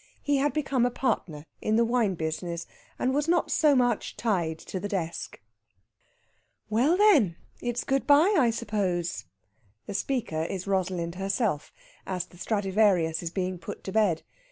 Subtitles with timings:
[0.23, 2.65] He had become a partner in the wine business,
[2.97, 5.39] and was not so much tied to the desk.
[6.71, 9.25] "Well, then, it's good bye, I suppose?"
[9.85, 11.71] The speaker is Rosalind herself,
[12.07, 14.23] as the Stradivarius is being put to bed.